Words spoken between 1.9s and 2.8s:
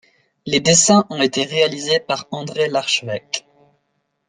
par André